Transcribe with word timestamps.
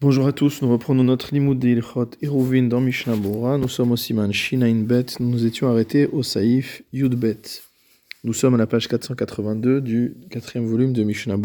Bonjour 0.00 0.26
à 0.26 0.32
tous, 0.32 0.60
nous 0.60 0.70
reprenons 0.70 1.04
notre 1.04 1.32
limoud 1.32 1.60
d'Ilchot 1.60 2.10
Iruvin 2.20 2.64
dans 2.64 2.80
Mishnah. 2.80 3.16
Nous 3.16 3.68
sommes 3.68 3.92
au 3.92 3.96
Siman 3.96 4.32
Shinain 4.32 4.74
Bet, 4.82 5.06
nous 5.20 5.46
étions 5.46 5.68
arrêtés 5.68 6.08
au 6.08 6.24
Saïf 6.24 6.82
Yud 6.92 7.14
Bet. 7.14 7.40
Nous 8.24 8.32
sommes 8.32 8.54
à 8.54 8.58
la 8.58 8.66
page 8.66 8.88
482 8.88 9.80
du 9.80 10.16
quatrième 10.30 10.66
volume 10.66 10.92
de 10.92 11.04
Mishnah. 11.04 11.36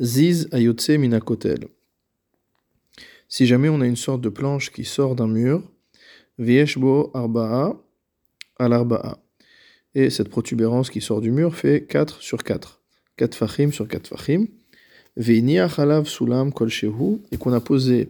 Ziz 0.00 0.48
Ayotse 0.50 0.88
Minakotel. 0.88 1.68
Si 3.28 3.46
jamais 3.46 3.68
on 3.68 3.82
a 3.82 3.86
une 3.86 3.96
sorte 3.96 4.22
de 4.22 4.30
planche 4.30 4.72
qui 4.72 4.84
sort 4.84 5.14
d'un 5.14 5.28
mur, 5.28 5.62
Vieshbo 6.38 7.10
Arba'a 7.12 7.76
al 8.58 8.72
Arba'a. 8.72 9.18
Et 9.94 10.08
cette 10.08 10.30
protubérance 10.30 10.88
qui 10.88 11.02
sort 11.02 11.20
du 11.20 11.30
mur 11.30 11.54
fait 11.54 11.84
4 11.84 12.22
sur 12.22 12.42
4. 12.42 12.80
4 13.18 13.34
fachim 13.34 13.70
sur 13.72 13.86
4 13.86 14.08
fachim 14.08 14.46
sulam 15.18 16.52
et 17.30 17.36
qu'on 17.36 17.52
a 17.52 17.60
posé 17.60 18.08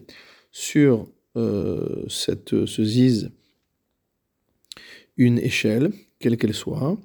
sur 0.51 1.09
euh, 1.37 2.05
cette, 2.09 2.66
ce 2.66 2.84
ziz 2.84 3.30
une 5.16 5.38
échelle, 5.38 5.93
quelle 6.19 6.37
qu'elle 6.37 6.55
soit, 6.55 6.96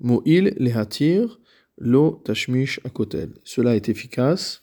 mo'il 0.00 0.54
lehatir 0.58 1.38
lo 1.78 2.22
tashmish 2.24 2.80
akotel. 2.84 3.30
Cela 3.44 3.76
est 3.76 3.88
efficace 3.88 4.62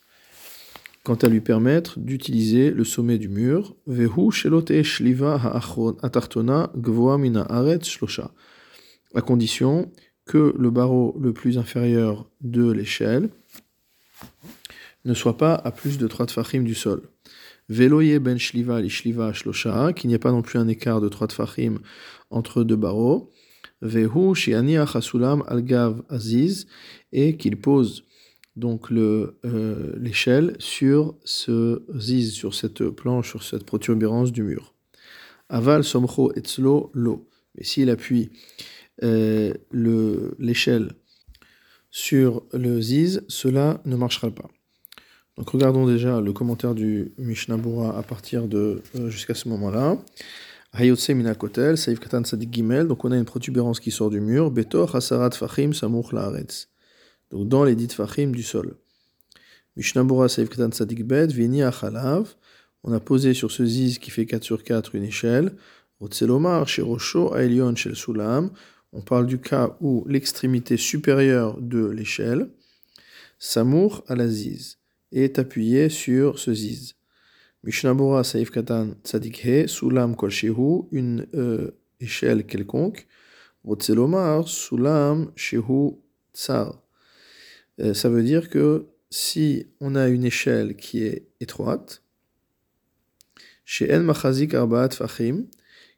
quant 1.04 1.14
à 1.16 1.28
lui 1.28 1.40
permettre 1.40 1.98
d'utiliser 1.98 2.70
le 2.70 2.82
sommet 2.82 3.18
du 3.18 3.28
mur, 3.28 3.76
vehu 3.86 4.32
shelote 4.32 4.82
shliva 4.82 5.34
atartona 6.02 6.72
à 9.14 9.20
condition 9.20 9.92
que 10.24 10.54
le 10.58 10.70
barreau 10.70 11.14
le 11.20 11.34
plus 11.34 11.58
inférieur 11.58 12.28
de 12.40 12.72
l'échelle 12.72 13.28
ne 15.04 15.14
soit 15.14 15.36
pas 15.36 15.54
à 15.54 15.70
plus 15.70 15.98
de 15.98 16.06
3 16.06 16.26
tfachim 16.26 16.62
du 16.62 16.74
sol. 16.74 17.02
Veloye 17.68 18.18
ben 18.18 18.38
shliva 18.38 18.80
li 18.80 18.90
shliva 18.90 19.32
shlosha, 19.32 19.92
qu'il 19.92 20.08
n'y 20.08 20.14
ait 20.14 20.18
pas 20.18 20.32
non 20.32 20.42
plus 20.42 20.58
un 20.58 20.68
écart 20.68 21.00
de 21.00 21.08
3 21.08 21.28
tfachim 21.28 21.78
entre 22.30 22.64
deux 22.64 22.76
barreaux. 22.76 23.30
Vehu 23.82 24.34
shiani 24.34 24.76
achasulam 24.76 25.44
algav 25.46 26.02
aziz, 26.08 26.66
et 27.12 27.36
qu'il 27.36 27.56
pose 27.56 28.04
donc 28.56 28.92
euh, 28.92 29.32
l'échelle 29.96 30.54
sur 30.58 31.16
ce 31.24 31.82
ziz, 31.96 32.32
sur 32.32 32.54
cette 32.54 32.88
planche, 32.90 33.30
sur 33.30 33.42
cette 33.42 33.64
protubérance 33.64 34.32
du 34.32 34.42
mur. 34.42 34.74
Aval 35.48 35.84
somcho 35.84 36.32
etzlo 36.34 36.90
lo. 36.94 37.28
Mais 37.56 37.64
s'il 37.64 37.90
appuie 37.90 38.30
euh, 39.02 39.54
l'échelle 40.38 40.92
sur 41.90 42.42
le 42.52 42.80
ziz, 42.80 43.22
cela 43.28 43.80
ne 43.84 43.96
marchera 43.96 44.30
pas. 44.30 44.48
Donc 45.36 45.50
regardons 45.50 45.84
déjà 45.84 46.20
le 46.20 46.32
commentaire 46.32 46.74
du 46.74 47.12
Mishnah 47.18 47.56
Bura 47.56 47.98
à 47.98 48.02
partir 48.02 48.46
de 48.46 48.82
euh, 48.94 49.10
jusqu'à 49.10 49.34
ce 49.34 49.48
moment-là. 49.48 49.98
Hayotse 50.72 51.10
minakotel, 51.10 51.76
saif 51.76 51.98
katan 51.98 52.22
sadik 52.24 52.52
gimel. 52.52 52.86
Donc 52.86 53.04
on 53.04 53.10
a 53.10 53.16
une 53.16 53.24
protubérance 53.24 53.80
qui 53.80 53.90
sort 53.90 54.10
du 54.10 54.20
mur. 54.20 54.52
Betor 54.52 54.94
hasarat 54.94 55.32
fachim 55.32 55.72
samuch 55.72 56.12
laaretz. 56.12 56.68
Donc 57.30 57.48
dans 57.48 57.64
les 57.64 57.74
dites 57.74 57.94
fachim 57.94 58.28
du 58.30 58.44
sol. 58.44 58.76
Mishnah 59.76 60.04
Bura 60.04 60.28
saif 60.28 60.48
katan 60.50 60.70
sadik 60.70 61.04
bet 61.04 61.26
vini 61.26 61.64
achalav. 61.64 62.34
On 62.84 62.92
a 62.92 63.00
posé 63.00 63.34
sur 63.34 63.50
ce 63.50 63.64
ziz 63.64 63.98
qui 63.98 64.10
fait 64.12 64.26
4 64.26 64.44
sur 64.44 64.62
4 64.62 64.94
une 64.94 65.04
échelle. 65.04 65.56
Otselomar 65.98 66.68
sherosho 66.68 67.34
aelion 67.34 67.74
shel 67.74 67.96
sulam. 67.96 68.50
On 68.92 69.00
parle 69.00 69.26
du 69.26 69.40
cas 69.40 69.76
où 69.80 70.04
l'extrémité 70.06 70.76
supérieure 70.76 71.60
de 71.60 71.86
l'échelle, 71.86 72.48
samour 73.40 74.04
à 74.06 74.14
la 74.14 74.28
ziz 74.28 74.78
est 75.14 75.38
appuyé 75.38 75.88
sur 75.88 76.38
ce 76.38 76.52
ziz. 76.52 76.94
Mishnabura 77.62 78.24
Saif 78.24 78.50
Katan 78.50 78.94
Tzadikhe, 79.04 79.68
Sulam 79.68 80.16
Kol 80.16 80.30
une 80.92 81.26
euh, 81.34 81.70
échelle 82.00 82.44
quelconque. 82.44 83.06
Rotzelomar, 83.64 84.46
Sulam 84.46 85.32
Shehu 85.36 85.92
Tsar. 86.34 86.82
Euh, 87.80 87.94
ça 87.94 88.08
veut 88.10 88.22
dire 88.22 88.50
que 88.50 88.86
si 89.08 89.66
on 89.80 89.94
a 89.94 90.08
une 90.08 90.24
échelle 90.24 90.76
qui 90.76 91.04
est 91.04 91.28
étroite, 91.40 92.02
chez 93.64 93.94
En 93.94 94.00
Machazik 94.00 94.52
Arbaat 94.52 94.90
Fachim, 94.90 95.46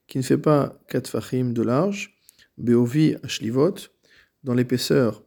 qui 0.06 0.18
ne 0.18 0.22
fait 0.22 0.38
pas 0.38 0.78
4 0.88 1.08
Fachim 1.08 1.52
de 1.52 1.62
large, 1.62 2.16
Beovi 2.58 3.16
Ashlivot, 3.24 3.74
dans 4.44 4.54
l'épaisseur 4.54 5.25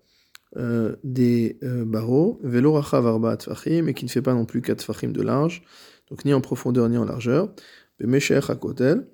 euh, 0.58 0.96
des 1.04 1.60
euh, 1.62 1.86
barreaux, 1.86 2.40
velo 2.44 2.82
tfachim, 2.82 3.88
et 3.88 3.94
qui 3.94 4.06
ne 4.06 4.10
fait 4.10 4.22
pas 4.22 4.34
non 4.34 4.46
plus 4.46 4.62
4 4.62 4.80
tfachim 4.80 5.12
de 5.12 5.22
large, 5.22 5.62
donc 6.10 6.26
ni 6.26 6.34
en 6.34 6.42
profondeur 6.42 6.90
ni 6.90 6.98
en 6.98 7.06
largeur. 7.06 7.54
Bemesher 8.00 8.40
hakotel, 8.48 9.08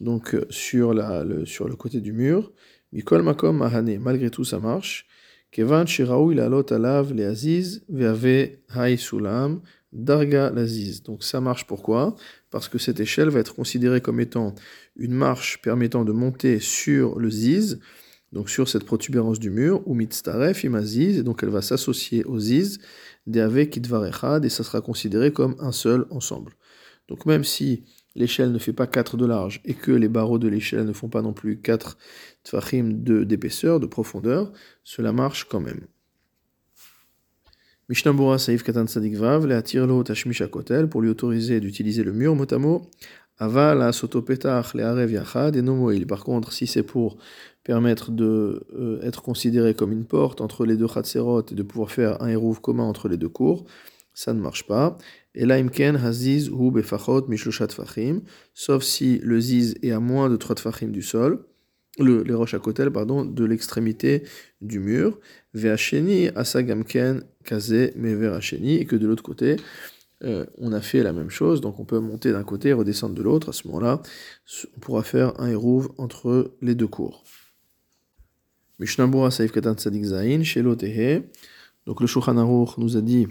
donc 0.00 0.34
euh, 0.34 0.44
sur, 0.50 0.92
la, 0.92 1.22
le, 1.22 1.46
sur 1.46 1.68
le 1.68 1.76
côté 1.76 2.00
du 2.00 2.12
mur. 2.12 2.52
Mikol 2.92 3.22
makom 3.22 3.58
mahane, 3.58 3.98
malgré 3.98 4.30
tout 4.30 4.44
ça 4.44 4.58
marche. 4.58 5.06
Kevan 5.52 5.84
alav 5.86 7.14
le 7.14 7.26
aziz, 7.26 7.84
veave 7.88 8.58
hay 8.74 8.96
sulam, 8.96 9.60
darga. 9.92 10.52
Donc 11.04 11.22
ça 11.22 11.40
marche 11.40 11.66
pourquoi? 11.66 12.16
Parce 12.50 12.68
que 12.68 12.78
cette 12.78 13.00
échelle 13.00 13.28
va 13.28 13.40
être 13.40 13.54
considérée 13.54 14.00
comme 14.00 14.20
étant 14.20 14.54
une 14.96 15.14
marche 15.14 15.60
permettant 15.62 16.04
de 16.04 16.12
monter 16.12 16.58
sur 16.58 17.18
le 17.18 17.30
ziz, 17.30 17.80
donc 18.32 18.50
sur 18.50 18.68
cette 18.68 18.84
protubérance 18.84 19.38
du 19.38 19.50
mur, 19.50 19.82
ou 19.86 19.94
mitztaref 19.94 20.64
imaziz, 20.64 21.18
et 21.18 21.22
donc 21.22 21.42
elle 21.42 21.48
va 21.48 21.62
s'associer 21.62 22.24
au 22.24 22.38
ziz, 22.38 22.78
deave 23.26 23.68
kitvarechad, 23.68 24.44
et 24.44 24.48
ça 24.48 24.64
sera 24.64 24.80
considéré 24.80 25.32
comme 25.32 25.56
un 25.58 25.72
seul 25.72 26.06
ensemble. 26.10 26.52
Donc 27.08 27.24
même 27.26 27.44
si 27.44 27.84
l'échelle 28.14 28.50
ne 28.50 28.58
fait 28.58 28.72
pas 28.72 28.86
4 28.86 29.16
de 29.16 29.26
large, 29.26 29.60
et 29.64 29.74
que 29.74 29.92
les 29.92 30.08
barreaux 30.08 30.38
de 30.38 30.48
l'échelle 30.48 30.86
ne 30.86 30.92
font 30.92 31.08
pas 31.08 31.22
non 31.22 31.32
plus 31.32 31.60
4 31.60 31.98
tfachim 32.42 32.92
d'épaisseur, 33.24 33.80
de, 33.80 33.86
profondeur, 33.86 34.52
cela 34.82 35.12
marche 35.12 35.46
quand 35.48 35.60
même. 35.60 35.86
Mishnabura 37.88 38.38
Saif 38.38 38.64
Katan 38.64 38.88
Sadik 38.88 39.14
Vav, 39.14 39.46
le 39.46 40.02
Tashmish 40.02 40.42
Kotel, 40.50 40.88
pour 40.88 41.02
lui 41.02 41.08
autoriser 41.08 41.60
d'utiliser 41.60 42.02
le 42.02 42.12
mur 42.12 42.34
motamo, 42.34 42.90
Aval 43.38 43.78
la 43.78 43.92
sotopetach 43.92 44.72
le 44.74 44.82
arev 44.82 45.12
yachad 45.12 45.56
et 45.56 45.62
nomoil. 45.62 46.06
Par 46.06 46.24
contre, 46.24 46.52
si 46.52 46.66
c'est 46.66 46.82
pour 46.82 47.18
permettre 47.66 48.12
de 48.12 48.64
euh, 48.78 49.00
être 49.02 49.22
considéré 49.22 49.74
comme 49.74 49.90
une 49.90 50.04
porte 50.04 50.40
entre 50.40 50.64
les 50.64 50.76
deux 50.76 50.86
chatserot 50.86 51.42
et 51.50 51.54
de 51.56 51.62
pouvoir 51.64 51.90
faire 51.90 52.22
un 52.22 52.28
hérouv 52.28 52.60
commun 52.60 52.84
entre 52.84 53.08
les 53.08 53.16
deux 53.16 53.28
cours, 53.28 53.66
ça 54.14 54.32
ne 54.32 54.40
marche 54.40 54.68
pas. 54.68 54.96
Et 55.34 55.44
là, 55.44 55.56
imken 55.56 55.96
haziz 55.96 56.48
hu 56.48 56.70
befachot 56.70 57.26
mishloshat 57.26 57.68
fachim, 57.68 58.20
sauf 58.54 58.84
si 58.84 59.18
le 59.18 59.40
ziz 59.40 59.74
est 59.82 59.90
à 59.90 59.98
moins 59.98 60.30
de 60.30 60.36
3 60.36 60.56
fachim 60.56 60.90
du 60.92 61.02
sol, 61.02 61.44
le, 61.98 62.22
les 62.22 62.34
roches 62.34 62.54
à 62.54 62.60
côté, 62.60 62.88
pardon, 62.88 63.24
de 63.24 63.44
l'extrémité 63.44 64.22
du 64.60 64.78
mur, 64.78 65.18
ve'acheni 65.52 66.28
asagamken 66.36 67.24
kaze 67.44 67.90
meveracheni, 67.96 68.76
et 68.76 68.84
que 68.84 68.94
de 68.94 69.08
l'autre 69.08 69.24
côté, 69.24 69.56
euh, 70.22 70.46
on 70.58 70.72
a 70.72 70.80
fait 70.80 71.02
la 71.02 71.12
même 71.12 71.30
chose, 71.30 71.60
donc 71.60 71.80
on 71.80 71.84
peut 71.84 71.98
monter 71.98 72.30
d'un 72.30 72.44
côté 72.44 72.68
et 72.68 72.72
redescendre 72.74 73.16
de 73.16 73.22
l'autre. 73.22 73.48
À 73.48 73.52
ce 73.52 73.66
moment-là, 73.66 74.02
on 74.76 74.80
pourra 74.80 75.02
faire 75.02 75.38
un 75.40 75.48
hérouve 75.48 75.90
entre 75.98 76.52
les 76.62 76.76
deux 76.76 76.86
cours. 76.86 77.24
Saif 78.80 79.52
Donc 81.86 82.00
le 82.00 82.06
Shulchan 82.06 82.74
nous 82.78 82.96
a 82.96 83.00
dit 83.00 83.26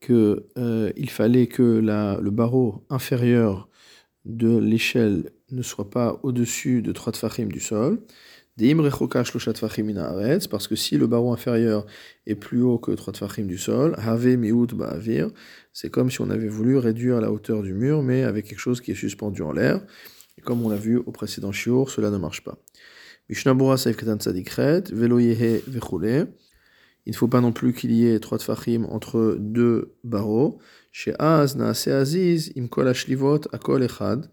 qu'il 0.00 0.42
euh, 0.58 0.92
fallait 1.08 1.46
que 1.46 1.62
le 1.62 2.30
barreau 2.30 2.84
inférieur 2.90 3.68
de 4.24 4.58
l'échelle 4.58 5.30
ne 5.50 5.62
soit 5.62 5.90
pas 5.90 6.20
au-dessus 6.22 6.82
de 6.82 6.92
3 6.92 7.12
tfachim 7.12 7.46
du 7.46 7.60
sol 7.60 8.00
parce 10.50 10.66
que 10.66 10.74
si 10.74 10.96
le 10.96 11.06
barreau 11.06 11.32
inférieur 11.32 11.86
est 12.26 12.34
plus 12.34 12.60
haut 12.62 12.78
que 12.78 12.90
3 12.90 13.12
tfachim 13.12 13.44
du 13.44 13.56
sol, 13.56 13.94
c'est 15.72 15.90
comme 15.90 16.10
si 16.10 16.20
on 16.20 16.30
avait 16.30 16.48
voulu 16.48 16.76
réduire 16.76 17.20
la 17.20 17.30
hauteur 17.30 17.62
du 17.62 17.72
mur, 17.72 18.02
mais 18.02 18.24
avec 18.24 18.46
quelque 18.46 18.58
chose 18.58 18.80
qui 18.80 18.90
est 18.90 18.96
suspendu 18.96 19.42
en 19.42 19.52
l'air. 19.52 19.80
Et 20.36 20.40
comme 20.40 20.64
on 20.64 20.68
l'a 20.68 20.76
vu 20.76 20.96
au 20.96 21.12
précédent 21.12 21.52
shiur, 21.52 21.88
cela 21.88 22.10
ne 22.10 22.18
marche 22.18 22.42
pas. 22.42 22.58
Il 27.06 27.12
ne 27.12 27.16
faut 27.16 27.28
pas 27.28 27.40
non 27.40 27.52
plus 27.52 27.72
qu'il 27.72 27.92
y 27.92 28.06
ait 28.06 28.18
3 28.18 28.38
tfachim 28.38 28.84
entre 28.88 29.36
deux 29.38 29.94
barreaux. 30.04 30.58
Imkol 32.56 32.88
Akol 33.52 33.82
Echad. 33.82 34.30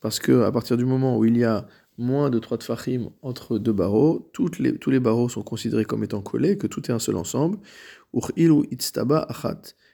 Parce 0.00 0.18
que 0.18 0.42
à 0.42 0.52
partir 0.52 0.76
du 0.76 0.84
moment 0.84 1.18
où 1.18 1.24
il 1.24 1.36
y 1.36 1.44
a 1.44 1.66
moins 1.98 2.30
de 2.30 2.38
3 2.38 2.58
tfachim 2.58 3.10
entre 3.22 3.58
deux 3.58 3.72
barreaux, 3.72 4.30
les, 4.58 4.76
tous 4.78 4.90
les 4.90 5.00
barreaux 5.00 5.28
sont 5.28 5.42
considérés 5.42 5.84
comme 5.84 6.02
étant 6.02 6.22
collés, 6.22 6.56
que 6.58 6.66
tout 6.66 6.90
est 6.90 6.92
un 6.92 6.98
seul 6.98 7.16
ensemble. 7.16 7.58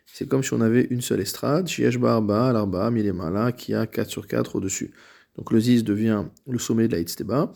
C'est 0.06 0.26
comme 0.26 0.42
si 0.42 0.54
on 0.54 0.60
avait 0.60 0.86
une 0.90 1.00
seule 1.00 1.20
estrade, 1.20 1.68
Milemala, 2.90 3.52
qui 3.52 3.74
a 3.74 3.86
4 3.86 4.08
sur 4.08 4.26
4 4.26 4.56
au-dessus. 4.56 4.92
Donc 5.36 5.52
le 5.52 5.60
ziz 5.60 5.84
devient 5.84 6.24
le 6.48 6.58
sommet 6.58 6.88
de 6.88 6.92
la 6.92 6.98
Itzteba, 6.98 7.52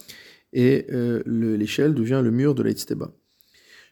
et 0.53 0.87
euh, 0.91 1.23
l'échelle 1.27 1.95
devient 1.95 2.21
le 2.23 2.31
mur 2.31 2.55
de 2.55 2.63
la 2.63 2.71
Itzteba. 2.71 3.13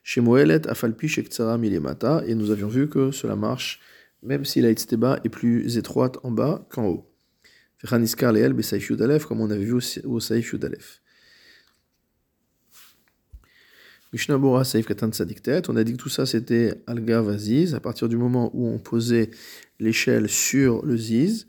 Chez 0.02 0.20
Moelet, 0.20 0.66
Afalpi, 0.66 1.08
Shektsara, 1.08 1.58
Milemata, 1.58 2.22
et 2.26 2.34
nous 2.34 2.50
avions 2.50 2.68
vu 2.68 2.88
que 2.88 3.10
cela 3.10 3.36
marche 3.36 3.80
même 4.22 4.44
si 4.44 4.60
la 4.60 4.70
Hitzteba 4.70 5.20
est 5.24 5.28
plus 5.28 5.76
étroite 5.76 6.18
en 6.22 6.30
bas 6.30 6.66
qu'en 6.70 6.86
haut. 6.86 7.06
Fechaniskar 7.78 8.32
leel 8.32 8.52
besaif 8.52 8.90
yudalef, 8.90 9.24
comme 9.24 9.40
on 9.40 9.50
avait 9.50 9.64
vu 9.64 9.80
au 10.04 10.20
saif 10.20 10.52
yudalef. 10.52 11.00
Mishnah 14.12 14.38
Bora 14.38 14.64
Saif 14.64 14.86
Katan 14.86 15.12
Sadiktet, 15.12 15.70
on 15.70 15.76
a 15.76 15.84
dit 15.84 15.92
que 15.92 15.96
tout 15.96 16.08
ça 16.08 16.26
c'était 16.26 16.82
Alga 16.88 17.22
Vaziz, 17.22 17.74
à 17.74 17.80
partir 17.80 18.08
du 18.08 18.16
moment 18.16 18.50
où 18.54 18.68
on 18.68 18.78
posait 18.78 19.30
l'échelle 19.78 20.28
sur 20.28 20.84
le 20.84 20.96
Ziz. 20.96 21.46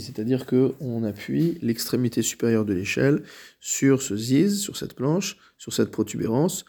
C'est-à-dire 0.00 0.46
qu'on 0.46 1.04
appuie 1.04 1.58
l'extrémité 1.62 2.22
supérieure 2.22 2.64
de 2.64 2.72
l'échelle 2.72 3.22
sur 3.60 4.02
ce 4.02 4.16
ziz, 4.16 4.60
sur 4.60 4.76
cette 4.76 4.94
planche, 4.94 5.36
sur 5.58 5.72
cette 5.72 5.90
protubérance. 5.90 6.64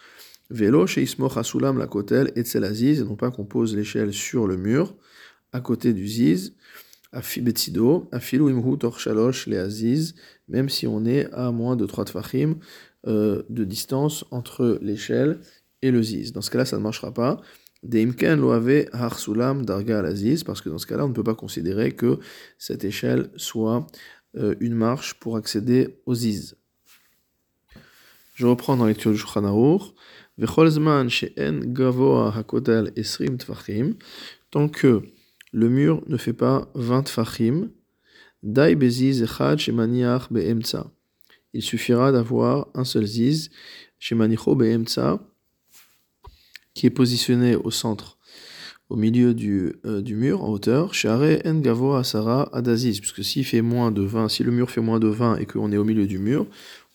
Vélo 0.49 0.85
chez 0.87 1.01
Ismoch 1.01 1.37
Asulam 1.37 1.77
la 1.77 1.87
kotel 1.87 2.31
et 2.35 2.43
Aziz, 2.63 3.01
et 3.01 3.03
non 3.03 3.15
pas 3.15 3.31
qu'on 3.31 3.45
pose 3.45 3.75
l'échelle 3.75 4.13
sur 4.13 4.47
le 4.47 4.57
mur, 4.57 4.95
à 5.51 5.61
côté 5.61 5.93
du 5.93 6.07
ziz. 6.07 6.53
Afibetsido, 7.11 8.09
Afilu 8.11 8.49
Imhu 8.49 8.77
Torchalosh 8.77 9.47
Aziz, 9.47 10.15
même 10.47 10.69
si 10.69 10.87
on 10.87 11.05
est 11.05 11.31
à 11.31 11.51
moins 11.51 11.75
de 11.75 11.85
3 11.85 12.05
tfachim 12.05 12.55
euh, 13.07 13.43
de 13.49 13.63
distance 13.63 14.25
entre 14.31 14.79
l'échelle 14.81 15.39
et 15.81 15.91
le 15.91 16.01
ziz. 16.01 16.33
Dans 16.33 16.41
ce 16.41 16.49
cas-là, 16.49 16.65
ça 16.65 16.77
ne 16.77 16.81
marchera 16.81 17.13
pas. 17.13 17.41
Deimken 17.83 18.39
loave 18.39 18.87
harsulam 18.93 19.65
darga 19.65 19.99
al-aziz, 19.99 20.43
parce 20.43 20.61
que 20.61 20.69
dans 20.69 20.77
ce 20.77 20.87
cas-là, 20.87 21.05
on 21.05 21.09
ne 21.09 21.13
peut 21.13 21.23
pas 21.23 21.35
considérer 21.35 21.91
que 21.91 22.19
cette 22.57 22.83
échelle 22.85 23.29
soit 23.35 23.85
euh, 24.37 24.55
une 24.59 24.73
marche 24.73 25.15
pour 25.15 25.35
accéder 25.37 25.99
aux 26.05 26.15
ziz. 26.15 26.55
Je 28.35 28.47
reprends 28.47 28.77
dans 28.77 28.85
lecture 28.85 29.11
du 29.11 29.17
Shulchan 29.17 29.43
Aruch. 29.43 29.93
Tant 34.49 34.67
que 34.69 35.03
le 35.51 35.69
mur 35.69 36.03
ne 36.07 36.17
fait 36.17 36.33
pas 36.33 36.71
20 36.73 37.03
tfachim, 37.03 37.69
dai 38.41 38.75
beziz 38.75 39.21
echad 39.21 39.59
shemaniach. 39.59 40.29
Il 41.53 41.61
suffira 41.61 42.11
d'avoir 42.11 42.67
un 42.73 42.83
seul 42.83 43.05
ziz, 43.05 43.51
shemanicho 43.99 44.55
be'emtsa, 44.55 45.19
qui 46.73 46.85
est 46.85 46.91
positionné 46.91 47.55
au 47.55 47.71
centre, 47.71 48.17
au 48.89 48.95
milieu 48.95 49.33
du, 49.33 49.73
euh, 49.85 50.01
mur, 50.03 50.43
en 50.43 50.49
hauteur, 50.49 50.93
Share 50.93 51.39
en 51.45 51.55
gavo 51.59 51.93
asara 51.93 52.49
adaziz, 52.53 52.99
puisque 52.99 53.23
s'il 53.23 53.45
fait 53.45 53.61
moins 53.61 53.91
de 53.91 54.01
20, 54.01 54.29
si 54.29 54.43
le 54.43 54.51
mur 54.51 54.69
fait 54.69 54.81
moins 54.81 54.99
de 54.99 55.07
20 55.07 55.37
et 55.37 55.45
qu'on 55.45 55.71
est 55.71 55.77
au 55.77 55.83
milieu 55.83 56.05
du 56.05 56.19
mur, 56.19 56.45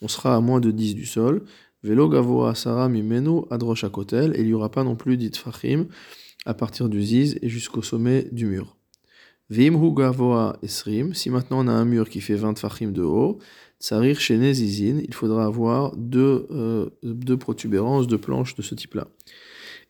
on 0.01 0.09
sera 0.09 0.37
à 0.37 0.41
moins 0.41 0.61
de 0.61 0.71
10 0.71 0.95
du 0.95 1.07
sol. 1.07 1.43
Velo 1.83 2.09
gavo 2.09 2.45
asara 2.45 2.89
mimeno 2.89 3.47
adrosh 3.51 3.85
akotel, 3.85 4.33
et 4.37 4.41
il 4.41 4.47
n'y 4.47 4.55
aura 4.55 4.71
pas 4.71 4.85
non 4.85 4.97
plus 4.97 5.17
dit 5.17 5.31
fachim 5.35 5.87
à 6.45 6.55
partir 6.55 6.89
du 6.89 7.03
ziz 7.03 7.39
et 7.43 7.49
jusqu'au 7.49 7.83
sommet 7.83 8.29
du 8.33 8.47
mur. 8.47 8.77
Vimhu 9.51 9.95
gavoa 9.95 10.59
esrim, 10.63 11.15
si 11.15 11.31
maintenant 11.31 11.65
on 11.65 11.69
a 11.69 11.73
un 11.73 11.87
mur 11.87 12.11
qui 12.11 12.21
fait 12.21 12.35
20 12.35 12.59
fachim 12.59 12.91
de 12.93 13.03
haut, 13.03 13.39
tsarir 13.81 14.21
chez 14.21 14.55
zizin, 14.55 15.01
il 15.03 15.15
faudra 15.15 15.47
avoir 15.47 15.97
deux, 15.97 16.47
euh, 16.51 16.91
deux 17.03 17.37
protubérances, 17.37 18.07
deux 18.07 18.19
planches 18.19 18.55
de 18.57 18.63
ce 18.63 18.75
type-là. 18.75 19.09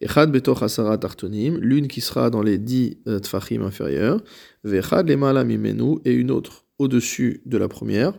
Echad 0.01 0.31
betoch 0.31 0.63
asara 0.63 0.97
tartonim, 0.97 1.59
l'une 1.59 1.89
qui 1.89 2.01
sera 2.01 2.31
dans 2.31 2.43
les 2.43 2.59
dix 2.59 2.99
euh, 3.09 3.19
tfachim 3.19 3.63
inférieurs, 3.63 4.23
vechad 4.63 5.09
lemala 5.09 5.45
mimenu, 5.45 5.99
et 6.05 6.13
une 6.13 6.31
autre 6.31 6.67
au-dessus 6.79 7.43
de 7.47 7.59
la 7.59 7.67
première, 7.67 8.13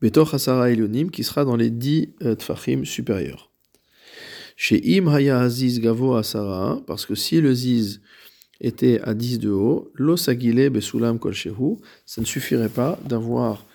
betoch 0.00 0.34
asara 0.34 0.70
elionim, 0.70 1.10
qui 1.10 1.22
sera 1.22 1.44
dans 1.44 1.56
les 1.56 1.70
dix 1.70 2.14
euh, 2.22 2.34
tfachim 2.34 2.84
supérieurs. 2.84 3.52
Chez 4.56 4.98
im 4.98 5.08
haya 5.08 5.40
aziz 5.40 5.80
gavo 5.80 6.16
asara, 6.16 6.82
parce 6.86 7.06
que 7.06 7.14
si 7.14 7.40
le 7.40 7.54
ziz 7.54 8.00
était 8.60 9.00
à 9.02 9.14
10 9.14 9.40
de 9.40 9.50
haut, 9.50 9.90
l'osagile 9.94 10.70
besulam 10.70 11.18
kolshehu, 11.18 11.76
ça 12.06 12.20
ne 12.20 12.26
suffirait 12.26 12.68
pas 12.68 12.98
d'avoir 13.04 13.66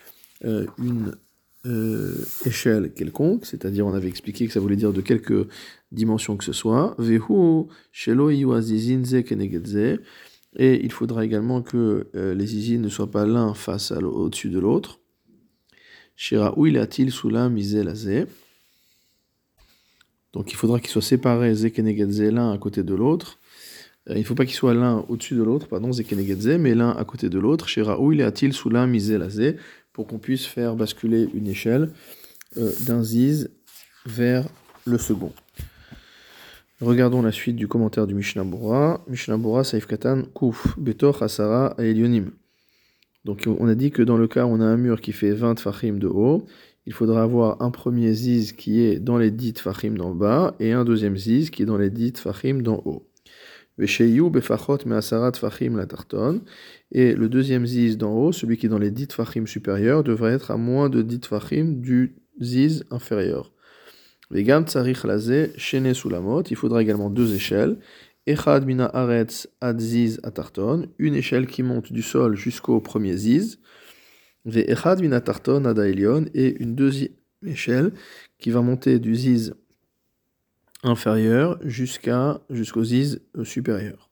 euh, 0.45 0.66
une 0.78 1.16
euh, 1.65 2.13
échelle 2.45 2.94
quelconque, 2.94 3.45
c'est-à-dire 3.45 3.86
on 3.86 3.94
avait 3.94 4.07
expliqué 4.07 4.48
que 4.48 4.54
ça 4.54 4.59
voulait 4.59 4.75
dire 4.75 4.94
de 4.94 5.01
quelque 5.01 5.48
dimension 5.92 6.38
que 6.38 6.44
ce 6.44 6.54
soit. 6.54 6.95
Et 10.56 10.83
il 10.83 10.92
faudra 10.92 11.25
également 11.25 11.62
que 11.62 12.07
euh, 12.15 12.33
les 12.33 12.56
izines 12.56 12.81
ne 12.81 12.89
soient 12.89 13.12
pas 13.12 13.25
l'un 13.25 13.54
face 13.54 13.92
au-dessus 13.92 14.50
de 14.50 14.59
l'autre. 14.59 15.00
Donc 20.33 20.51
il 20.51 20.56
faudra 20.56 20.80
qu'ils 20.80 20.89
soient 20.89 21.01
séparés 21.01 21.53
l'un 22.31 22.51
à 22.51 22.57
côté 22.57 22.83
de 22.83 22.95
l'autre. 22.95 23.39
Euh, 24.10 24.13
il 24.15 24.19
ne 24.19 24.24
faut 24.24 24.36
pas 24.36 24.45
qu'ils 24.45 24.56
soient 24.56 24.74
l'un 24.74 25.06
au-dessus 25.10 25.36
de 25.36 25.44
l'autre, 25.44 25.68
pardon, 25.68 25.92
mais 25.92 26.75
l'un 26.75 26.92
à 26.92 27.06
côté 27.06 27.30
de 27.30 27.39
l'autre. 27.39 27.68
Il 27.77 27.83
pour 29.97 30.05
qu'on 30.05 30.19
puisse 30.19 30.45
faire 30.45 30.75
basculer 30.75 31.27
une 31.33 31.47
échelle 31.47 31.89
euh, 32.57 32.71
d'un 32.81 33.01
ziz 33.01 33.49
vers 34.05 34.47
le 34.85 34.99
second. 34.99 35.33
Regardons 36.79 37.23
la 37.23 37.31
suite 37.31 37.55
du 37.55 37.67
commentaire 37.67 38.05
du 38.05 38.13
Mishnah 38.13 38.44
Bora. 38.44 39.03
Mishnah 39.07 39.38
Bora, 39.38 39.63
Saif 39.63 39.88
Katan, 39.88 40.21
Kuf, 40.35 40.77
Betor, 40.77 41.23
Hasara, 41.23 41.73
Elionim. 41.79 42.29
Donc 43.25 43.47
on 43.47 43.67
a 43.67 43.73
dit 43.73 43.89
que 43.89 44.03
dans 44.03 44.17
le 44.17 44.27
cas 44.27 44.45
où 44.45 44.49
on 44.49 44.61
a 44.61 44.65
un 44.65 44.77
mur 44.77 45.01
qui 45.01 45.13
fait 45.13 45.31
20 45.31 45.59
fachim 45.59 45.94
de 45.94 46.07
haut, 46.07 46.45
il 46.85 46.93
faudra 46.93 47.23
avoir 47.23 47.59
un 47.63 47.71
premier 47.71 48.13
ziz 48.13 48.53
qui 48.53 48.81
est 48.81 49.00
dans 49.00 49.17
les 49.17 49.31
10 49.31 49.53
fachim 49.57 49.95
d'en 49.95 50.13
bas 50.13 50.53
et 50.59 50.73
un 50.73 50.85
deuxième 50.85 51.17
ziz 51.17 51.50
qui 51.50 51.63
est 51.63 51.65
dans 51.65 51.77
les 51.77 51.89
10 51.89 52.19
fachim 52.19 52.61
d'en 52.61 52.83
haut. 52.85 53.09
La. 53.77 53.88
Et 56.91 57.13
le 57.13 57.29
deuxième 57.29 57.65
ziz 57.65 57.97
d'en 57.97 58.13
haut, 58.13 58.31
celui 58.31 58.57
qui 58.57 58.65
est 58.65 58.69
dans 58.69 58.79
les 58.79 58.91
10 58.91 59.07
fachim 59.12 59.45
supérieurs, 59.45 60.03
devrait 60.03 60.33
être 60.33 60.51
à 60.51 60.57
moins 60.57 60.89
de 60.89 61.01
10 61.01 61.27
fachim 61.27 61.79
du 61.79 62.15
ziz 62.41 62.83
inférieur. 62.91 63.53
Vegam 64.29 64.65
tsarich 64.65 65.03
laze 65.03 65.51
shene 65.57 65.94
sulamot, 65.94 66.44
il 66.50 66.57
faudra 66.57 66.81
également 66.81 67.09
deux 67.09 67.33
échelles. 67.33 67.77
Echad 68.25 68.65
mina 68.65 68.85
aretz 68.85 69.47
ad 69.62 69.79
ziz 69.79 70.19
atarton, 70.24 70.88
une 70.97 71.15
échelle 71.15 71.47
qui 71.47 71.63
monte 71.63 71.94
du 71.94 72.01
sol 72.01 72.35
jusqu'au 72.35 72.81
premier 72.81 73.15
ziz. 73.15 73.59
Ve 74.44 74.65
echad 74.68 75.01
mina 75.01 75.21
tarton 75.21 75.63
ad 75.63 75.79
et 75.79 76.62
une 76.62 76.75
deuxième 76.75 77.13
échelle 77.45 77.94
qui 78.38 78.51
va 78.51 78.62
monter 78.62 79.00
du 79.00 79.15
ziz 79.15 79.53
inférieur 80.83 81.59
jusqu'à 81.63 82.41
jusqu'au 82.50 82.83
ziz 82.83 83.21
supérieur. 83.44 84.09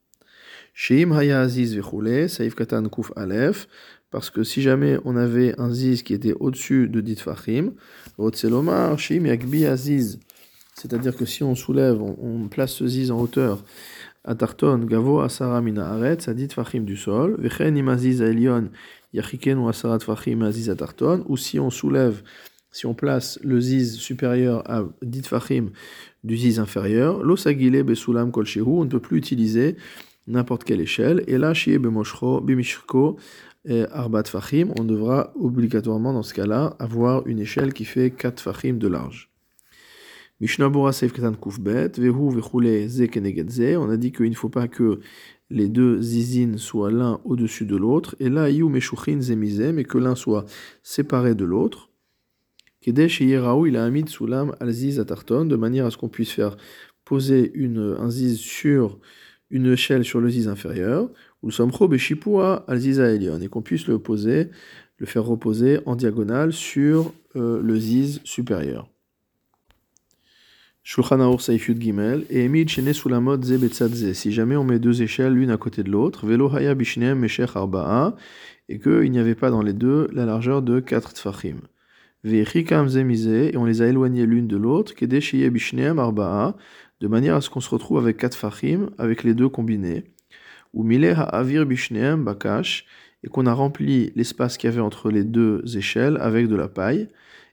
Sheim 0.73 1.13
haya 1.13 1.47
ziz 1.47 1.75
vechule, 1.75 2.27
saif 2.27 2.55
katan 2.55 2.89
kuf 2.89 3.11
alef, 3.15 3.67
parce 4.11 4.29
que 4.29 4.43
si 4.43 4.61
jamais 4.61 4.97
on 5.05 5.15
avait 5.15 5.59
un 5.59 5.71
ziz 5.71 6.03
qui 6.03 6.13
était 6.13 6.33
au-dessus 6.39 6.89
de 6.89 7.01
dit 7.01 7.15
fachim, 7.15 7.73
rotzelomar 8.17 8.99
sheim 8.99 9.25
yakbi 9.25 9.65
aziz, 9.65 10.19
c'est-à-dire 10.73 11.15
que 11.15 11.25
si 11.25 11.43
on 11.43 11.55
soulève, 11.55 12.01
on, 12.01 12.47
place 12.49 12.73
ce 12.73 12.87
ziz 12.87 13.09
en 13.11 13.19
hauteur, 13.19 13.63
atarton 14.25 14.79
gavo 14.79 15.21
asara 15.21 15.61
mina 15.61 15.89
aret, 15.89 16.19
ça 16.19 16.33
dit 16.33 16.49
fachim 16.49 16.81
du 16.81 16.97
sol, 16.97 17.35
vechen 17.39 17.77
imaziz 17.77 18.21
aelion 18.21 18.69
yachiken 19.13 19.57
ou 19.57 19.69
asarat 19.69 19.99
fachim 19.99 20.41
aziz 20.41 20.69
atarton, 20.69 21.23
ou 21.27 21.37
si 21.37 21.59
on 21.59 21.69
soulève, 21.69 22.21
si 22.71 22.85
on 22.85 22.93
place 22.93 23.39
le 23.43 23.61
ziz 23.61 23.95
supérieur 23.95 24.69
à 24.69 24.83
dit 25.01 25.23
fachim 25.23 25.71
du 26.25 26.35
ziz 26.35 26.59
inférieur, 26.59 27.23
l'osagile 27.23 27.83
besulam 27.83 28.31
kolshehu, 28.31 28.67
on 28.67 28.83
ne 28.85 28.89
peut 28.89 28.99
plus 28.99 29.17
utiliser 29.17 29.75
n'importe 30.27 30.63
quelle 30.63 30.81
échelle. 30.81 31.23
Et 31.27 31.37
là, 31.37 31.53
chez 31.53 31.77
Bemoshro, 31.77 32.41
Bimishko, 32.41 33.17
Arbat 33.91 34.23
Fahim, 34.25 34.73
on 34.79 34.83
devra 34.83 35.31
obligatoirement 35.35 36.13
dans 36.13 36.23
ce 36.23 36.33
cas-là 36.33 36.75
avoir 36.79 37.27
une 37.27 37.39
échelle 37.39 37.73
qui 37.73 37.85
fait 37.85 38.09
4 38.11 38.41
Fahim 38.41 38.79
de 38.79 38.87
large. 38.87 39.29
On 40.41 40.45
a 40.45 40.47
dit 43.97 44.11
qu'il 44.11 44.29
ne 44.29 44.35
faut 44.35 44.49
pas 44.49 44.67
que 44.67 44.99
les 45.49 45.69
deux 45.69 46.01
zizines 46.01 46.57
soient 46.57 46.91
l'un 46.91 47.21
au-dessus 47.23 47.65
de 47.65 47.75
l'autre, 47.75 48.15
et 48.19 48.29
là, 48.29 48.49
Yu 48.49 48.67
Meshuchin 48.67 49.21
Zemize, 49.21 49.71
mais 49.73 49.83
que 49.83 49.99
l'un 49.99 50.15
soit 50.15 50.45
séparé 50.83 51.35
de 51.35 51.45
l'autre. 51.45 51.89
De 55.45 55.55
manière 55.55 55.85
à 55.85 55.91
ce 55.91 55.97
qu'on 55.97 56.09
puisse 56.09 56.31
faire 56.31 56.57
poser 57.03 57.51
une, 57.53 57.95
un 57.99 58.09
ziz 58.09 58.37
sur 58.37 58.99
une 59.51 59.67
échelle 59.67 60.03
sur 60.03 60.19
le 60.19 60.29
ziz 60.29 60.47
inférieur, 60.47 61.09
ou 61.43 61.49
le 61.49 62.63
al 62.67 62.77
ziza 62.79 63.11
elion, 63.11 63.39
et 63.39 63.47
qu'on 63.47 63.61
puisse 63.61 63.87
le 63.87 63.99
poser, 63.99 64.49
le 64.97 65.05
faire 65.05 65.23
reposer 65.23 65.79
en 65.85 65.95
diagonale 65.95 66.51
sur 66.51 67.13
euh, 67.35 67.61
le 67.61 67.77
ziz 67.77 68.21
supérieur. 68.23 68.89
Shulchan 70.83 71.19
Aur 71.19 71.41
Saifyud 71.41 71.81
Gimel, 71.81 72.25
et 72.29 72.43
Emid 72.43 72.69
Shene 72.69 72.93
Sulamot 72.93 73.41
Ze 73.41 73.57
Betzadze, 73.57 74.13
si 74.13 74.31
jamais 74.31 74.55
on 74.55 74.63
met 74.63 74.79
deux 74.79 75.01
échelles 75.01 75.33
l'une 75.33 75.49
à 75.49 75.57
côté 75.57 75.83
de 75.83 75.89
l'autre, 75.89 76.25
Velo 76.25 76.53
Haya 76.55 76.75
Bishneem 76.75 77.17
Meshech 77.17 77.55
Arba'a, 77.55 78.15
et 78.69 78.79
qu'il 78.79 79.11
n'y 79.11 79.19
avait 79.19 79.35
pas 79.35 79.51
dans 79.51 79.61
les 79.61 79.73
deux 79.73 80.07
la 80.11 80.25
largeur 80.25 80.61
de 80.61 80.79
4 80.79 81.13
tfachim. 81.13 81.57
Et 82.27 83.55
on 83.55 83.65
les 83.65 83.81
a 83.83 83.87
éloignées 83.87 84.25
l'une 84.25 84.47
de 84.47 84.57
l'autre, 84.57 84.93
de 84.99 87.07
manière 87.07 87.35
à 87.35 87.41
ce 87.41 87.51
qu'on 87.51 87.59
se 87.59 87.69
retrouve 87.69 87.99
avec 87.99 88.17
quatre 88.17 88.35
fachim, 88.35 88.89
avec 88.97 89.23
les 89.23 89.35
deux 89.35 89.47
combinés, 89.47 90.05
ou 90.73 90.81
mile 90.81 91.13
avir 91.15 91.67
bishneem 91.67 92.23
bakash, 92.23 92.87
et 93.23 93.27
qu'on 93.27 93.45
a 93.45 93.53
rempli 93.53 94.11
l'espace 94.15 94.57
qu'il 94.57 94.71
y 94.71 94.73
avait 94.73 94.81
entre 94.81 95.11
les 95.11 95.23
deux 95.23 95.61
échelles 95.77 96.17
avec 96.19 96.47
de 96.47 96.55
la 96.55 96.67
paille, 96.67 97.09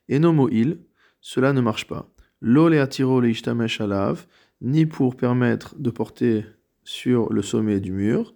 et 0.09 0.17
il, 0.17 0.79
cela 1.21 1.53
ne 1.53 1.61
marche 1.61 1.87
pas. 1.87 2.09
Lo 2.41 2.71
le 2.71 2.81
atiro 2.81 3.21
le 3.21 3.29
ishtamesh 3.29 3.83
alav, 3.83 4.25
ni 4.63 4.87
pour 4.87 5.17
permettre 5.17 5.75
de 5.79 5.91
porter 5.91 6.47
sur 6.83 7.31
le 7.31 7.43
sommet 7.43 7.79
du 7.79 7.93
mur, 7.93 8.35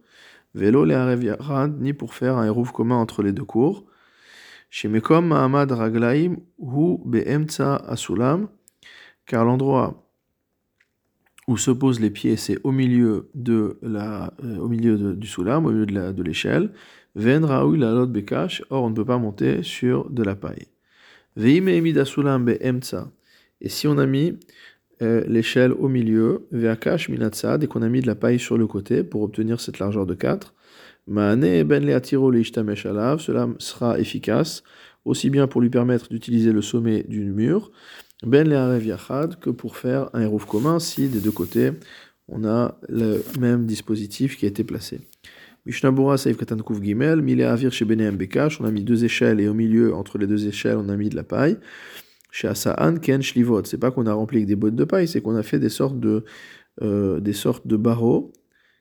velo 0.54 0.84
le 0.84 1.78
ni 1.80 1.94
pour 1.94 2.12
faire 2.12 2.36
un 2.36 2.44
hérouf 2.44 2.72
commun 2.72 2.96
entre 2.96 3.22
les 3.22 3.32
deux 3.32 3.44
cours, 3.44 3.86
Shemekom 4.70 5.28
Mahamad 5.28 5.70
Raglaim 5.72 6.36
Hu 6.58 6.98
Be'emtsa 7.04 7.76
Asulam, 7.76 8.48
car 9.26 9.44
l'endroit 9.44 10.02
où 11.48 11.56
se 11.56 11.70
posent 11.70 12.00
les 12.00 12.10
pieds, 12.10 12.36
c'est 12.36 12.58
au 12.64 12.72
milieu, 12.72 13.28
de 13.34 13.78
la, 13.82 14.32
euh, 14.42 14.58
au 14.58 14.68
milieu 14.68 15.14
du 15.14 15.26
soulam, 15.26 15.66
au 15.66 15.70
milieu 15.70 15.86
de 15.86 16.22
l'échelle. 16.22 16.72
Ven 17.14 17.44
Raoui 17.44 17.78
la 17.78 17.92
lot 17.92 18.06
bekash, 18.06 18.62
or 18.70 18.82
on 18.82 18.90
ne 18.90 18.94
peut 18.94 19.04
pas 19.04 19.18
monter 19.18 19.62
sur 19.62 20.10
de 20.10 20.22
la 20.22 20.34
paille. 20.34 20.66
Veime 21.36 21.68
emida 21.68 22.04
sulam 22.04 22.44
be'emtsa, 22.44 23.10
et 23.60 23.68
si 23.68 23.86
on 23.86 23.96
a 23.98 24.06
mis 24.06 24.38
euh, 25.02 25.24
l'échelle 25.26 25.72
au 25.72 25.88
milieu, 25.88 26.46
ve'akash 26.50 27.08
minatsad, 27.08 27.62
et 27.62 27.66
qu'on 27.68 27.82
a 27.82 27.88
mis 27.88 28.00
de 28.00 28.06
la 28.06 28.14
paille 28.14 28.38
sur 28.38 28.58
le 28.58 28.66
côté 28.66 29.04
pour 29.04 29.22
obtenir 29.22 29.60
cette 29.60 29.78
largeur 29.78 30.04
de 30.04 30.14
4, 30.14 30.48
ben 30.48 30.60
cela 33.18 33.48
sera 33.58 33.98
efficace, 33.98 34.62
aussi 35.04 35.30
bien 35.30 35.46
pour 35.46 35.60
lui 35.60 35.70
permettre 35.70 36.08
d'utiliser 36.08 36.52
le 36.52 36.62
sommet 36.62 37.04
du 37.04 37.24
mur, 37.32 37.70
ben 38.24 38.48
que 39.40 39.50
pour 39.50 39.76
faire 39.76 40.10
un 40.14 40.22
hérouf 40.22 40.46
commun 40.46 40.78
si 40.78 41.08
des 41.08 41.20
deux 41.20 41.30
côtés 41.30 41.72
on 42.28 42.44
a 42.44 42.78
le 42.88 43.22
même 43.38 43.66
dispositif 43.66 44.36
qui 44.36 44.46
a 44.46 44.48
été 44.48 44.64
placé. 44.64 45.00
Mishnabura 45.64 46.16
Saif 46.16 46.36
Katan 46.36 46.58
Gimel, 46.80 47.22
chez 47.70 47.84
Benehem 47.84 48.16
Bekash, 48.16 48.60
on 48.60 48.64
a 48.64 48.70
mis 48.70 48.84
deux 48.84 49.04
échelles 49.04 49.40
et 49.40 49.48
au 49.48 49.54
milieu, 49.54 49.94
entre 49.94 50.18
les 50.18 50.26
deux 50.26 50.46
échelles, 50.46 50.76
on 50.76 50.88
a 50.88 50.96
mis 50.96 51.08
de 51.08 51.16
la 51.16 51.24
paille. 51.24 51.58
Chez 52.30 52.48
Asaan 52.48 52.98
Ken 53.00 53.22
Shlivot, 53.22 53.64
c'est 53.64 53.78
pas 53.78 53.90
qu'on 53.90 54.06
a 54.06 54.12
rempli 54.12 54.38
avec 54.38 54.48
des 54.48 54.56
bottes 54.56 54.76
de 54.76 54.84
paille, 54.84 55.08
c'est 55.08 55.20
qu'on 55.20 55.36
a 55.36 55.42
fait 55.42 55.58
des 55.58 55.68
sortes 55.68 55.98
de, 55.98 56.24
euh, 56.82 57.18
des 57.20 57.32
sortes 57.32 57.66
de 57.66 57.76
barreaux 57.76 58.32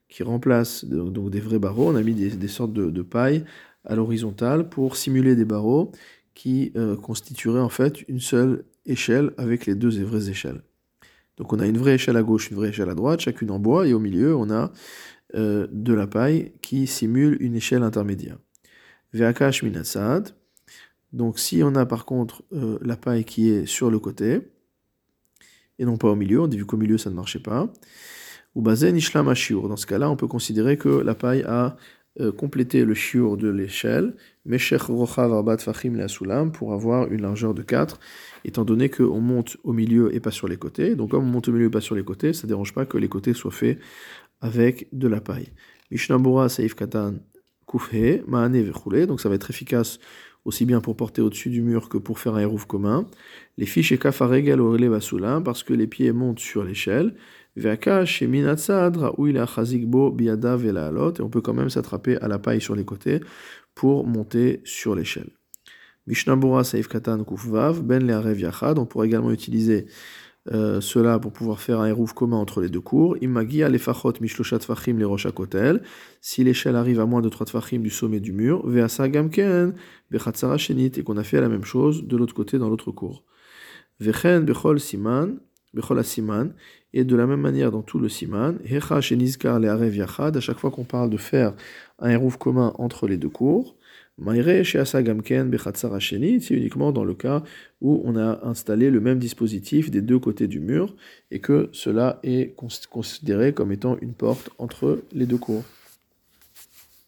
qui 0.10 0.24
remplacent 0.24 0.86
donc 0.86 1.30
des 1.30 1.40
vrais 1.40 1.60
barreaux. 1.60 1.90
On 1.90 1.96
a 1.96 2.04
mis 2.04 2.14
des, 2.14 2.48
sortes 2.48 2.74
de, 2.74 3.02
paille 3.02 3.44
à 3.84 3.96
l'horizontale 3.96 4.70
pour 4.70 4.96
simuler 4.96 5.36
des 5.36 5.46
barreaux 5.46 5.92
qui 6.34 6.72
euh, 6.76 6.96
constitueraient 6.96 7.62
en 7.62 7.70
fait 7.70 8.08
une 8.08 8.20
seule 8.20 8.66
échelle 8.86 9.32
avec 9.38 9.66
les 9.66 9.76
deux 9.76 10.04
vraies 10.04 10.30
échelles. 10.30 10.62
Donc 11.38 11.52
on 11.54 11.60
a 11.60 11.66
une 11.66 11.78
vraie 11.78 11.96
échelle 11.96 12.18
à 12.18 12.24
gauche, 12.24 12.50
une 12.50 12.58
vraie 12.58 12.70
échelle 12.70 12.90
à 12.90 12.96
droite, 12.96 13.22
chacune 13.22 13.52
en 13.52 13.60
bois, 13.60 13.88
et 13.88 13.94
au 13.94 14.00
milieu 14.00 14.36
on 14.36 14.50
a 14.50 14.72
euh, 15.36 15.68
de 15.72 15.94
la 15.94 16.08
paille 16.08 16.54
qui 16.62 16.88
simule 16.88 17.38
une 17.40 17.56
échelle 17.56 17.84
intermédiaire. 17.84 18.38
Veakash 19.14 19.64
minasad. 19.64 20.36
Donc 21.14 21.40
si 21.40 21.64
on 21.64 21.76
a 21.76 21.86
par 21.86 22.06
contre 22.06 22.44
euh, 22.54 22.78
la 22.82 22.96
paille 22.96 23.26
qui 23.26 23.50
est 23.50 23.66
sur 23.66 23.90
le 23.90 24.00
côté, 24.00 24.42
et 25.78 25.86
non 25.86 25.98
pas 25.98 26.10
au 26.10 26.16
milieu, 26.16 26.42
on 26.42 26.48
dit 26.48 26.58
vu 26.58 26.66
qu'au 26.66 26.78
milieu 26.78 26.98
ça 26.98 27.10
ne 27.10 27.16
marchait 27.16 27.40
pas, 27.40 27.72
ou 28.56 28.62
bazen 28.62 28.96
ishlam 28.96 29.26
Dans 29.26 29.76
ce 29.76 29.86
cas-là, 29.86 30.10
on 30.10 30.16
peut 30.16 30.28
considérer 30.28 30.78
que 30.78 30.90
la 30.90 31.14
paille 31.14 31.44
a 31.44 31.76
euh, 32.22 32.32
complété 32.32 32.86
le 32.86 32.94
shiur 32.94 33.36
de 33.36 33.50
l'échelle, 33.50 34.16
meshech 34.46 34.84
rochav 34.84 35.34
arbat 35.34 35.58
fachim 35.58 35.96
la 35.96 36.46
pour 36.46 36.72
avoir 36.72 37.12
une 37.12 37.22
largeur 37.22 37.54
de 37.54 37.62
4, 37.62 38.00
étant 38.46 38.64
donné 38.64 38.90
qu'on 38.90 39.20
monte 39.20 39.58
au 39.66 39.74
milieu 39.74 40.16
et 40.16 40.22
pas 40.22 40.32
sur 40.32 40.48
les 40.48 40.56
côtés. 40.56 40.96
Donc 40.96 41.12
comme 41.12 41.26
on 41.26 41.28
monte 41.28 41.50
au 41.50 41.52
milieu 41.52 41.66
et 41.66 41.70
pas 41.70 41.82
sur 41.82 41.94
les 41.94 42.06
côtés, 42.06 42.32
ça 42.32 42.44
ne 42.44 42.48
dérange 42.48 42.74
pas 42.74 42.86
que 42.86 42.98
les 42.98 43.10
côtés 43.10 43.34
soient 43.34 43.52
faits 43.52 43.80
avec 44.40 44.88
de 44.94 45.10
la 45.10 45.20
paille. 45.20 45.50
Saif 46.48 46.74
katan 46.76 47.16
kufhe, 47.68 48.26
maane 48.28 48.62
vechule, 48.62 49.08
donc 49.08 49.20
ça 49.20 49.28
va 49.28 49.36
être 49.36 49.50
efficace 49.50 50.00
aussi 50.46 50.64
bien 50.64 50.80
pour 50.80 50.96
porter 50.96 51.22
au-dessus 51.22 51.50
du 51.50 51.62
mur 51.62 51.90
que 51.90 51.98
pour 51.98 52.20
faire 52.20 52.36
un 52.36 52.40
hérouf 52.40 52.66
commun. 52.66 53.08
Les 53.58 53.66
fiches 53.66 53.92
et 53.92 53.98
kafaregel 53.98 54.62
au 54.62 54.78
basoulam, 54.78 55.44
parce 55.44 55.64
que 55.64 55.74
les 55.74 55.88
pieds 55.88 56.14
montent 56.14 56.40
sur 56.40 56.64
l'échelle. 56.64 57.16
Et 57.58 57.68
on 61.22 61.30
peut 61.30 61.42
quand 61.42 61.54
même 61.54 61.70
s'attraper 61.70 62.18
à 62.18 62.28
la 62.28 62.40
paille 62.40 62.62
sur 62.62 62.76
les 62.76 62.84
côtés 62.84 63.22
pour 63.74 64.06
monter 64.06 64.62
sur 64.66 64.96
l'échelle. 64.96 65.30
Mishnabura 66.08 66.64
saif 66.64 66.88
katan 66.88 67.24
kufvav, 67.24 67.82
ben 67.82 68.06
le 68.06 68.38
yachad, 68.38 68.78
on 68.78 68.86
pourrait 68.86 69.08
également 69.08 69.32
utiliser 69.32 69.88
euh, 70.54 70.80
cela 70.80 71.18
pour 71.18 71.32
pouvoir 71.32 71.60
faire 71.60 71.80
un 71.80 71.88
hérouf 71.88 72.14
commun 72.14 72.38
entre 72.38 72.62
les 72.62 72.70
deux 72.70 72.82
cours. 72.82 73.18
Imagi 73.22 73.64
alefachot 73.64 74.14
mishloshat 74.22 74.60
fachim 74.60 74.98
les 75.00 75.06
rocha 75.06 75.32
kotel. 75.32 75.82
Si 76.22 76.44
l'échelle 76.44 76.76
arrive 76.76 77.00
à 77.00 77.08
moins 77.08 77.22
de 77.22 77.30
3 77.30 77.48
tfachim 77.48 77.80
du 77.80 77.90
sommet 77.90 78.20
du 78.20 78.32
mur, 78.32 78.68
veasa 78.68 79.10
gamken 79.10 79.74
bechatzara 80.12 80.58
shenit, 80.60 80.92
et 80.98 81.04
qu'on 81.04 81.18
a 81.18 81.24
fait 81.24 81.42
la 81.42 81.50
même 81.50 81.64
chose 81.64 82.04
de 82.04 82.16
l'autre 82.16 82.36
côté 82.36 82.60
dans 82.60 82.70
l'autre 82.70 82.92
cours. 82.92 83.24
Vechen 84.00 84.46
bechol 84.46 84.80
siman, 84.80 85.40
et 86.94 87.04
de 87.04 87.16
la 87.16 87.28
même 87.28 87.42
manière 87.42 87.72
dans 87.72 87.82
tout 87.82 88.00
le 88.00 88.10
siman, 88.10 88.58
à 88.64 90.40
chaque 90.40 90.60
fois 90.60 90.72
qu'on 90.72 90.84
parle 90.84 91.10
de 91.10 91.18
faire 91.18 91.54
un 92.00 92.10
hérouf 92.10 92.38
commun 92.38 92.74
entre 92.78 93.08
les 93.08 93.18
deux 93.18 93.30
cours, 93.30 93.76
c'est 94.18 94.72
uniquement 96.52 96.92
dans 96.94 97.04
le 97.04 97.14
cas 97.14 97.44
où 97.82 98.02
on 98.06 98.16
a 98.16 98.40
installé 98.46 98.90
le 98.90 99.02
même 99.02 99.20
dispositif 99.20 99.92
des 99.92 100.02
deux 100.02 100.20
côtés 100.20 100.48
du 100.48 100.62
mur 100.62 100.96
et 101.32 101.40
que 101.40 101.68
cela 101.74 102.22
est 102.24 102.56
considéré 102.90 103.52
comme 103.52 103.74
étant 103.74 103.98
une 104.02 104.14
porte 104.14 104.52
entre 104.58 105.02
les 105.12 105.26
deux 105.26 105.38
cours. 105.38 105.66